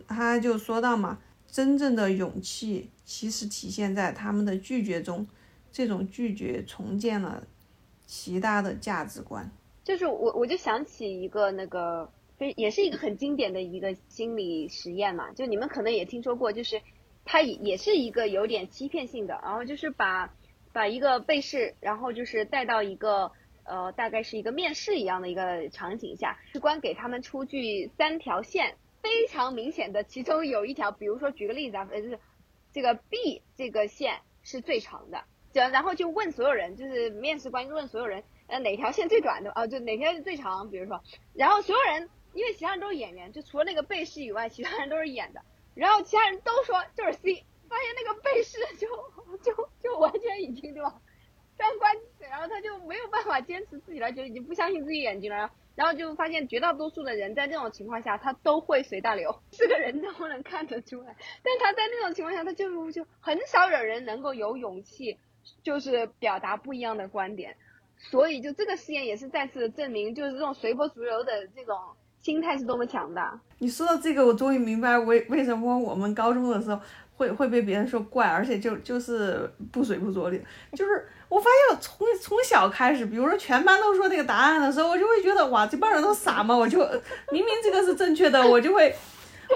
[0.06, 1.18] 他就说到嘛，
[1.50, 5.26] 真正的勇气其实体现在他们的拒绝中，
[5.72, 7.42] 这种拒绝重建了
[8.06, 9.50] 其他的价值观。
[9.82, 16.80] 就是我我就想起一个那个非也是一个很经典的一个心理实验嘛，就你们可能也听说过，就是
[17.24, 20.30] 它也也是一个有点欺骗性的，然后就是把
[20.72, 23.32] 把一个被试，然后就是带到一个
[23.64, 32.18] 呃大概是一个面试一样的一个场景下，士官给他们出具三条线，非常明显的，其中有一条，比如说举个例子啊，呃就是
[32.72, 41.02] 这个 B 这个线是最长的，就然后就问所有人，就是面试官就问所有人，呃哪条线最短的啊，就哪条是最长，比如说，
[41.34, 45.42] 然后所有人因为其他人都是演员，就除了那个背试以外，其他人都是演的。
[45.74, 48.88] 然后其他人都说就是 C，发现那个背试就
[49.38, 51.00] 就就完全已经对吧？
[51.56, 55.50] 三观，然后他就没有办法坚持自己了，就已经不相信自己眼睛了。
[55.78, 61.14] 然后就发现绝大多数的人在这种情况下，他都会随大流，是个人都能看得出来。
[61.44, 65.16] 但他在那种情况下，他就就很少有人能够有勇气，
[65.62, 67.54] 就是表达不一样的观点。
[68.10, 71.76] 所以就这个实验也是再次证明，就是这种随波逐流的这种。
[72.20, 73.40] 心态是多么强大！
[73.58, 76.78] 你说到这个，我终于明白为为什么我们高中的时候
[77.14, 80.38] 会会被别人说怪，而且就就是不随波逐流。
[80.72, 86.56] 就是我发现我从从小开始，比如说全班都说那个答案的时候，我就会觉得哇，这帮人都傻吗？
[86.56, 86.78] 我就
[87.30, 88.94] 明明这个是正确的，我就会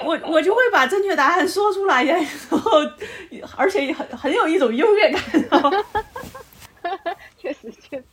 [0.04, 2.16] 我我就会把正确答案说出来呀，
[2.50, 2.70] 然后
[3.56, 5.22] 而且很很有一种优越感。
[7.38, 8.04] 确实确实，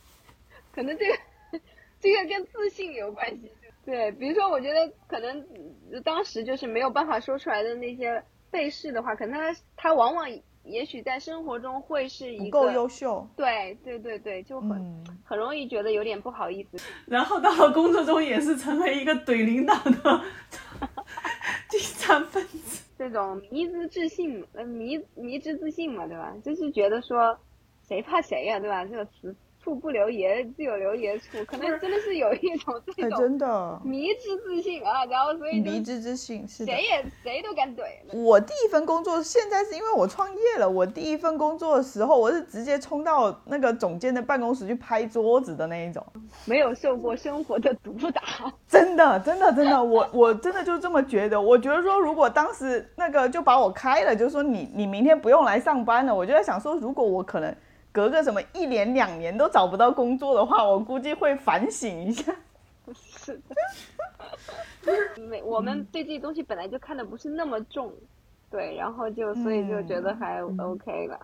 [0.74, 1.60] 可能这个
[2.00, 3.52] 这个跟自信有关系。
[3.84, 5.44] 对，比如说，我觉得可能
[6.04, 10.26] 当时就是没有办法说出来的那些被试的话，可能他他往往
[10.70, 13.28] 也许在生活中会是一个不够优秀。
[13.36, 16.78] 对对对对，就很很容易觉得有点不好意思。
[17.06, 20.22] 然后到了工作中也是成为一个怼领导的
[21.68, 22.84] 经常分子。
[22.96, 26.34] 这种迷之自信，呃迷迷之自信嘛，对吧？
[26.44, 27.38] 就是觉得说
[27.88, 28.84] 谁怕谁呀，对吧？
[28.84, 29.34] 这个词。
[29.70, 37.82] 处不留爷，自有留爷处，可能真的是有一种这种真的迷之自信啊，然后所以迷之自信是谁也谁都敢怼。
[38.12, 46.04] 我第一份工作现在是因为我创业了，我第一份工作的时候，我是直接冲到那个总监的办公室去拍桌子的那一种，
[46.46, 51.40] 没有受过生活的毒打， 真的真的真的，我我真的就这么觉得。
[51.40, 57.54] 我觉得说，如果当时那个就把我开了，就是说你你明天不用来上班了，我就在想说，如果我可能。
[57.92, 62.34] 隔个什么一年两年都找不到工作的话，我估计会反省一下。
[62.94, 63.40] 是
[64.84, 67.92] 的，没我们对这些东西本来就看的不是那么重，
[68.50, 71.20] 对，然后就所以就觉得还 OK 了。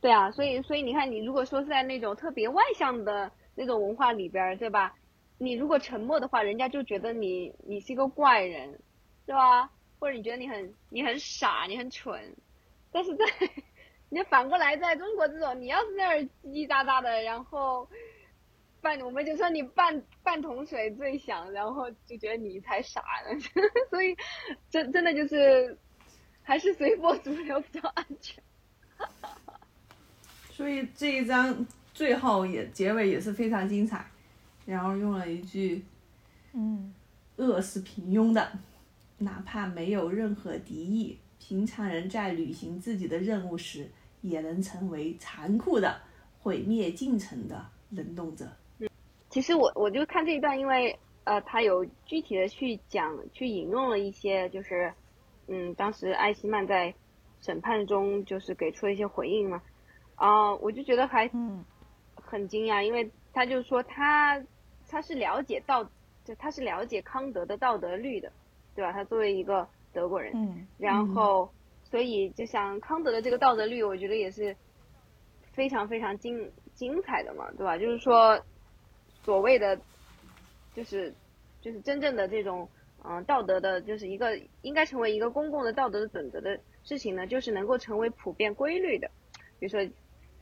[0.00, 4.94] 对啊，所以所以你看，你如果说是在那种特别外向的那种文化里边，对吧？
[5.38, 8.78] 你如果沉默的话，人家就觉得你你是一个怪人，
[9.26, 9.70] 对吧？
[9.98, 12.20] 或者你觉得你很你很傻，你很蠢，
[12.92, 13.24] 但是在。
[14.16, 17.86] 你反过来，在中国这种，你要是那儿叽叽喳喳的，然后
[18.80, 23.38] 半我们就说你半半桶水最响，然后就觉得你才傻呢。
[23.90, 24.16] 所以，
[24.70, 25.76] 真真的就是
[26.42, 28.42] 还是随波逐流比较安全。
[30.48, 34.02] 所以这一章最后也结尾也是非常精彩，
[34.64, 35.84] 然后用了一句，
[36.54, 36.94] 嗯，
[37.36, 38.50] 恶是平庸的，
[39.18, 41.18] 哪怕没有任何敌意。
[41.38, 43.88] 平常人在履行自己的任务时，
[44.28, 46.00] 也能成为残酷的
[46.38, 48.46] 毁灭进程的能动者。
[48.78, 48.88] 嗯，
[49.30, 54.92] 其实我我就看这一段，因为呃，他有具体的去讲，去引用了一些，就是
[55.48, 56.94] 嗯，当时艾希曼在
[57.40, 59.62] 审判中就是给出了一些回应嘛。
[60.16, 61.30] 啊，我就觉得还
[62.14, 64.42] 很惊讶，因为他就说他
[64.88, 65.84] 他是了解道，
[66.24, 68.32] 就他是了解康德的道德律的，
[68.74, 68.92] 对吧？
[68.92, 69.68] 他作为一个。
[69.92, 71.50] 德国人，嗯，然后，
[71.90, 74.54] 所以就像康德的这个道德律，我觉得也是
[75.52, 77.78] 非常非常精精彩的嘛，对吧？
[77.78, 78.40] 就是说，
[79.24, 79.80] 所谓的，
[80.74, 81.14] 就是
[81.60, 82.68] 就是真正的这种
[83.04, 89.08] 嗯道德的，就是一个应该成为一个公共的道德的准则的事情呢，就是能够成为普遍规律的，
[89.58, 89.80] 比如说，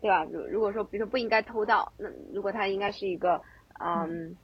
[0.01, 0.25] 对吧？
[0.25, 3.43] 如如果说，比如说不应该偷盗，那如果它应该是一个
[3.81, 4.37] 嗯。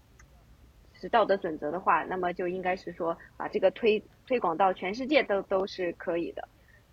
[0.92, 6.46] 是道德准则的话，那么就应该是说把这个推推广到全世界都都是可以的，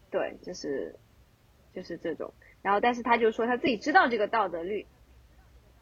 [0.09, 0.95] 对，就是
[1.73, 2.33] 就是这种。
[2.61, 4.85] 然后，但是他就说他自己知道这个道德律，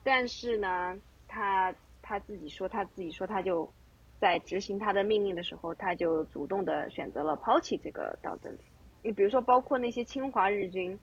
[0.03, 3.73] 但是呢，他他自己说他自己说他就
[4.19, 8.57] 在执行他的命令的时候，他就主动的选择了抛弃这个道德律。
[9.03, 10.99] 你比如说，包括那些侵华日军，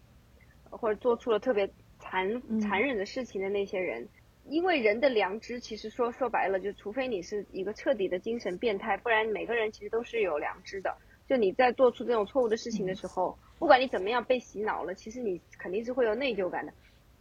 [0.71, 4.09] 或者做出了特别残残忍的事情的那些人。
[4.45, 10.97] 因为人的良知，其实说说白了，就除非你是一个彻底的精神变态，不然每个人其实都是有良知的。
[11.33, 16.75] 就你在做出这种错误的事情的时候，不管你怎么样被洗脑了，其实你肯定是会有内疚感的。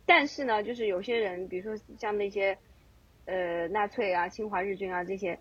[0.05, 2.57] 但是呢，就是有些人，比如说像那些，
[3.24, 5.39] 呃，纳粹啊、侵华日军啊这些，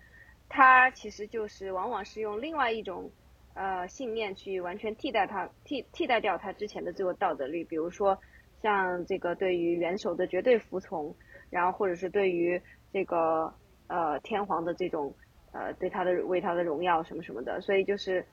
[0.48, 3.10] 他其实就是往往是用另外一种
[3.54, 8.16] 呃信念去完全替代他替替代掉他之前的这个道德律，比如说
[8.62, 11.12] 像这个对于元首的绝对服从，
[11.50, 12.62] 然后或者是对于
[12.92, 13.52] 这个
[13.88, 15.12] 呃天皇的这种
[15.50, 18.24] 呃对他的为他的荣耀什么什么的，所以就是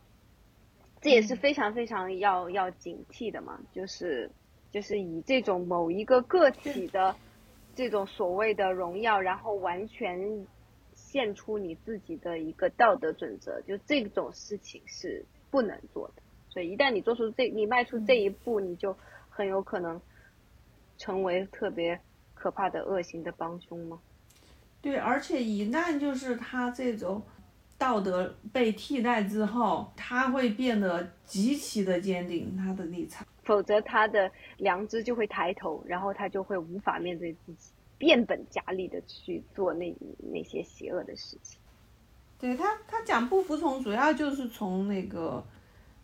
[1.01, 4.31] 这也是非常非常要要警惕的嘛，就是
[4.71, 7.15] 就是以这种某一个个体的
[7.75, 10.45] 这种所谓的荣耀，然后完全
[10.93, 16.23] 献出你自己的一个道德准则，就这种事情是不能做的。
[16.49, 18.97] 所以一旦你做出这，你迈出这一步，你就
[19.29, 20.01] 很有可能
[20.97, 21.99] 成为特别
[22.33, 23.99] 可怕的恶行的帮凶吗？
[24.81, 27.21] 对，而且一旦就是他这种
[27.77, 33.25] 道德被替代之后，他会变得极其的坚定他的立场。
[33.43, 39.95] 否则他的良知就会抬头，然后他就会无法面对自己，变本加厉的去做那
[40.33, 41.59] 那些邪恶的事情。
[42.39, 45.45] 对他，他讲不服从，主要就是从那个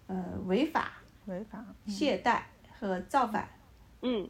[0.08, 0.94] 呃违法、
[1.26, 2.42] 违法、懈怠
[2.80, 3.50] 和造反。
[4.02, 4.30] 嗯，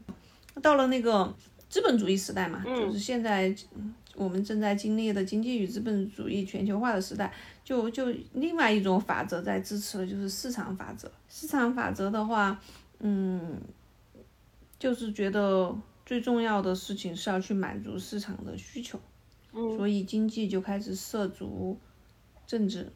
[0.61, 1.33] 到了那个
[1.69, 7.33] 资本主义时代嘛，嗯就是现在嗯我们正在经历的经济与资本主义全球化的时代，
[7.63, 11.11] 就就另外一种法则在支持了，就是市场法则。
[11.27, 12.61] 市场法则的话，
[12.99, 13.59] 嗯，
[14.77, 18.99] 就是觉得最重要的事情是要去满足市场的需求，
[19.51, 21.79] 嗯所以经济就开始涉足
[22.45, 22.91] 政治，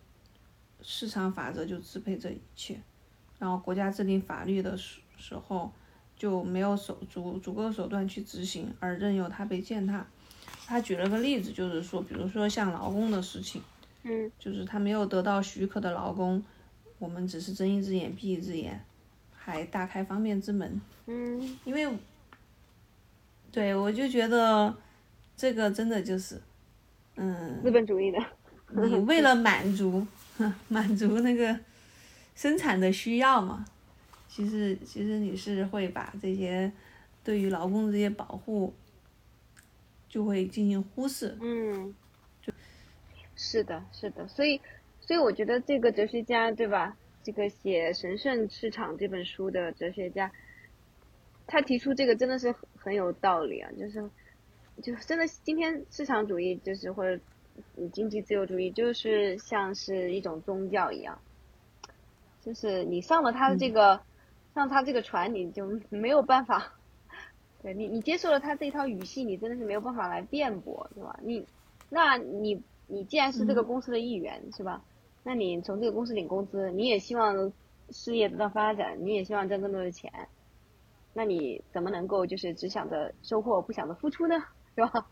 [0.83, 2.79] 市场法则就支配这一切，
[3.39, 5.71] 然后国家制定法律的时时候
[6.15, 10.05] 就没有手足足够手段去执行，而任由它被践踏。
[10.67, 13.61] 他举了个例子，就是说，比如说像劳工的事情，
[14.03, 16.43] 嗯就是他没有得到许可的劳工，
[16.99, 18.83] 我们只是睁一只眼闭一只眼，
[19.33, 20.79] 还大开方便之门。
[21.05, 21.87] 嗯因为，
[23.49, 24.75] 对我就觉得
[25.37, 26.41] 这个真的就是，
[27.15, 28.19] 嗯，资本主义的，
[28.87, 30.05] 你为了满足
[30.67, 31.57] 满足那个
[32.35, 33.65] 生产的需要嘛，
[34.27, 36.69] 其实其实你是会把这些
[37.23, 38.73] 对于劳工的这些保护
[40.09, 41.37] 就会进行忽视。
[41.41, 41.93] 嗯，
[43.35, 44.61] 是的，是的，所以，
[44.99, 46.95] 所以我觉得这个哲学家，对吧？
[47.23, 50.31] 这个写《神圣市场》这本书的哲学家，
[51.45, 54.09] 他提出这个真的是很很有道理啊，就是，
[54.81, 57.21] 就真的今天市场主义就是或者
[57.75, 61.19] 嗯经济自由主义，就是像是一种宗教一样，
[62.41, 64.01] 就是你上了他的这个，
[64.55, 66.76] 上他这个船，你就没有办法。
[67.67, 71.19] 对你，你接受了他这一套语系，你真的是没有办法来辩驳，对吧？
[71.21, 71.45] 你，
[71.89, 74.81] 那你，你既然是这个公司的一员，是吧？
[75.23, 77.51] 那你从这个公司领工资，你也希望
[77.89, 80.09] 事业得到发展，你也希望挣更多的钱，
[81.13, 84.41] 那你怎么能够就是只想着收获，不想着付出呢？
[84.73, 85.05] 是吧？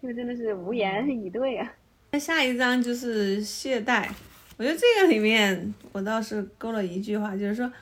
[0.00, 1.72] 这个真的是无言以对啊。
[2.10, 4.10] 那下一章就是懈怠，
[4.56, 7.72] 我觉得这个里面我倒是勾了一句话，就是说，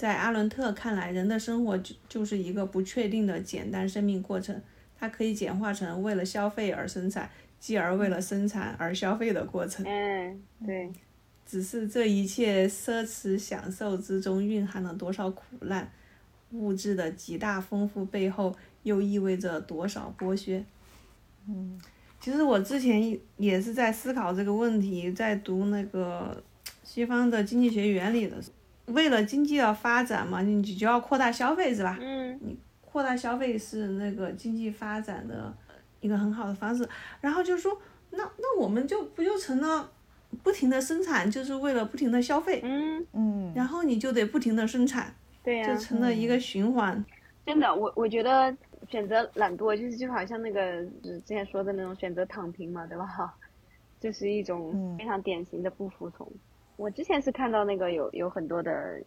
[0.00, 4.58] 在阿伦特看来，人的生活就就是一个不确定的简单生命过程，
[4.98, 7.28] 它可以简化成为了消费而生产，
[7.58, 9.84] 继而为了生产而消费的过程。
[9.86, 10.90] 嗯，对，
[11.44, 15.92] 只是这一切奢侈享受之中蕴含了多少苦难，
[16.52, 20.64] 物质的极大丰富背后又意味着多少剥削。
[21.46, 21.78] 嗯，
[22.18, 26.42] 其实我之前也也是在思考这个问题，在读那个
[26.82, 28.54] 西方的经济学原理的时候，
[28.90, 31.98] 为了经济的发展嘛，你就要扩大消费，是吧？
[32.00, 35.52] 嗯你扩大消费是那个经济发展的
[36.00, 36.88] 一个很好的方式。
[37.20, 37.76] 然后就说，
[38.10, 39.90] 那那我们就不就成了
[40.42, 47.04] 不停的生产，就是为了不停的消费，嗯，嗯，然后你就得不停的生产，对呀、就成了一个循环。
[47.46, 48.54] 真的，我我觉得
[48.88, 53.34] 选择懒惰就是就好像那个之前说的那种选择躺平嘛，对吧？
[54.00, 56.26] 就是一种嗯非常典型的不服从。
[56.80, 58.98] 我之前是看到那个有有很多的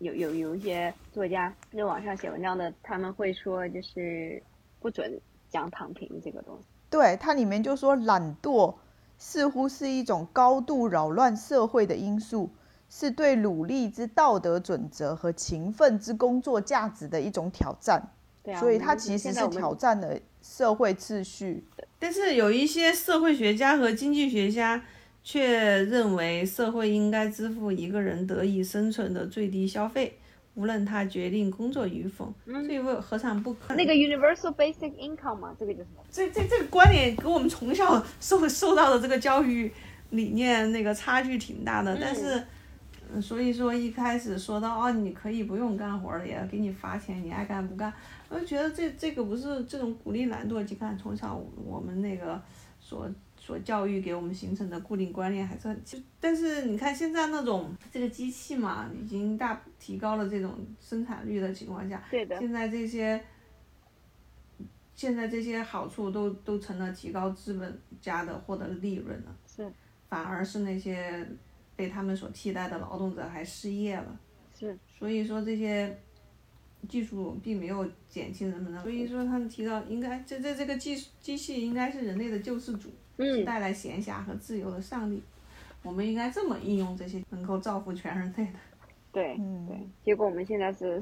[0.00, 4.42] 有有有一些作家在网上写文章的，他们会说就是
[4.78, 5.18] 不准
[5.48, 6.66] 讲躺平这个东西。
[6.90, 8.74] 对，它里面就说懒惰
[9.16, 12.50] 似乎是一种高度扰乱社会的因素，
[12.90, 18.10] 是对努力之道德准则和勤奋之工作价值的一种挑战。
[18.42, 21.64] 对啊，所以它其实是挑战了社会秩序。
[21.98, 24.84] 但是有一些社会学家和经济学家
[25.22, 30.18] 却认为，社会应该支付一个人得以生存的最低消费，
[30.54, 32.32] 无论他决定工作与否。
[32.46, 33.74] 这为何尝不可？
[33.74, 39.72] 那个 universal basic income 嘛，这个就是这这这个观点跟我们从小受受到的这个教育
[40.10, 42.36] 理念那个差距挺大的，但是。
[42.36, 42.46] 嗯
[43.20, 47.92] 所以说一开始说到哦，你可以不用干活了，也要给你发钱，你爱干不干？
[48.30, 50.64] 我就觉得这这个不是这种鼓励懒惰。
[50.66, 52.40] 你看从小我们那个
[52.80, 53.06] 所
[53.44, 55.82] 所教育给我们形成的固定观念还是很，
[56.20, 63.20] 但是你看现在那种这个机器嘛，已经大提高了这种生产率的情况下，对的，现在这些，
[64.94, 69.68] 现在这些好处都都成了提高资本家的获得利润了，是，
[70.08, 71.28] 反而是那些
[71.74, 74.20] 被他们所替代的劳动者还失业了，
[74.56, 75.98] 是，所以说这些。
[76.88, 82.90] 技术并没有减轻人们的，所以说他们提到应该这这这个技机器应该是人类的救世主，
[83.22, 85.22] 嗯，带来闲暇和自由的上帝，
[85.82, 88.58] 我们应该这么应用这些能够造福全人类的。
[89.12, 91.00] 对，嗯对，结果我们现在是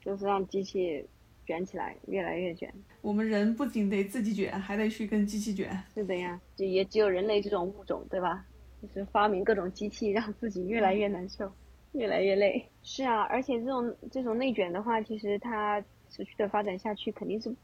[0.00, 1.04] 就是让机器
[1.46, 2.72] 卷起来，越来越卷。
[3.00, 5.76] 我们人不仅得自己卷，还得去跟机器卷。
[5.94, 8.44] 是的呀，就也只有人类这种物种，对吧？
[8.80, 11.50] 就是发明各种机器，让自己越来越难受。
[11.92, 15.80] 越来越累，是啊，而且这种这种内卷的话，其实它
[16.10, 17.54] 持续的发展下去，肯定是，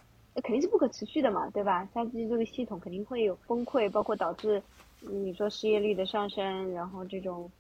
[0.43, 1.89] 肯定是不可持续的嘛，对吧？
[1.93, 4.63] 它这这个系统肯定会有崩溃，包括导致
[5.01, 7.51] 你说失业率的上升，然后这种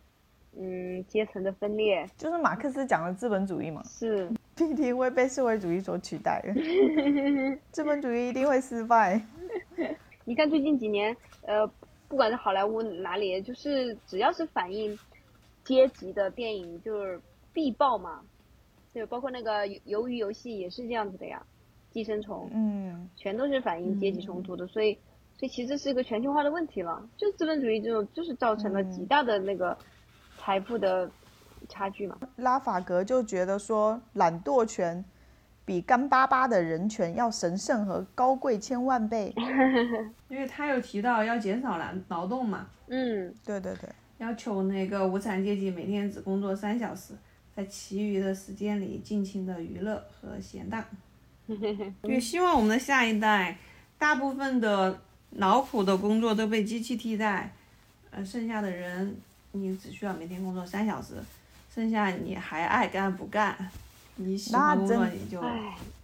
[0.57, 6.43] 嗯阶层的分裂，就是马克思讲的资本主义嘛， 是必定会被社会主义所取代，
[7.73, 9.21] 资本主义一定会失败。
[10.25, 11.67] 你看最近几年，呃，
[12.09, 14.99] 不管是好莱坞哪里，就是只要是反映。
[15.63, 17.21] 阶级的电影就是
[17.53, 18.23] 必爆嘛，
[18.95, 21.41] 对，包括那个《鱿鱼游戏》也是这样子的呀，
[21.91, 24.95] 《寄生虫》嗯，全都是反映阶级冲突的，所以，
[25.39, 29.77] 所以其实是一个全球化的问题了，就资本主义这种就是造成了极大的那个
[30.39, 31.11] 财富的
[31.69, 32.17] 差距嘛。
[32.37, 35.05] 拉法格就觉得说，懒惰权
[35.65, 39.33] 比干巴巴的人权要神圣和高贵千万倍，
[40.29, 42.69] 因为他有提到要减少劳劳动嘛。
[42.89, 43.89] 嗯，对对对。
[44.19, 47.15] 要求那个无产阶级每天只工作三小时，
[47.55, 50.85] 在其余的时间里尽情的娱乐和闲荡。
[52.05, 53.57] 也希望我们的下一代，
[53.99, 55.01] 大部分的
[55.33, 57.53] 劳苦的工作都被机器替代，
[58.11, 59.17] 呃，剩下的人
[59.53, 61.15] 你只需要每天工作三小时，
[61.75, 63.57] 剩下你还爱干不干，
[64.17, 65.43] 你喜欢工作你就，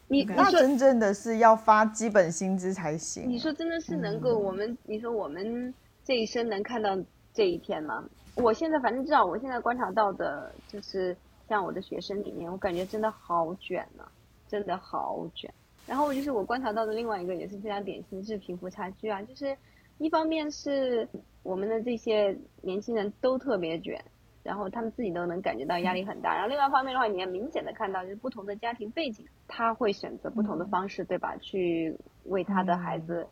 [0.09, 3.28] 你那真正的是要发基本薪资才行。
[3.28, 5.72] 你说真的是能够我们，你说我们
[6.05, 6.97] 这一生能看到。
[7.34, 8.03] 这一天吗，
[8.36, 11.14] 我现在反正至少我现在观察到的，就是
[11.47, 14.05] 像我的学生里面，我感觉真的好卷呐，
[14.49, 15.53] 真的好卷。
[15.86, 19.22] 然后就是我观察到的另外一个也是非常典型，是贫富差距啊。
[19.22, 19.57] 就是
[19.99, 21.09] 一方面是
[21.42, 24.05] 我们的这些年轻人都特别卷，
[24.42, 26.34] 然后他们自己都能感觉到压力很大。
[26.34, 31.36] 然后另外一方面的话，你也明显的看到，就是不同的家庭背景，他会选择不同的方式，对吧？
[31.36, 33.28] 去为他的孩子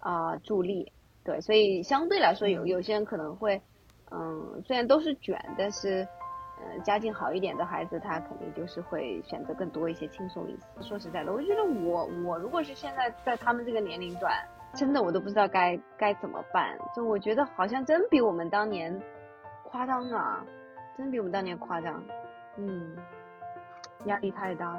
[0.00, 0.92] 啊助力。
[1.24, 3.60] 对，所以相对来说，有有些人可能会，
[4.10, 6.06] 嗯，虽然都是卷，但是，
[6.62, 10.82] 嗯，家境好一点的孩子，他肯定就是会选择更多一些，轻松一些。
[10.82, 14.32] 说实在的，我觉得我我如果是现在在他们这个年龄段，
[14.74, 16.78] 真的我都不知道该该怎么办。
[16.94, 19.00] 就我觉得好像真比我们当年
[19.64, 20.44] 夸张啊，
[20.96, 22.02] 真比我们当年夸张，
[22.56, 22.96] 嗯，
[24.04, 24.76] 压力太大。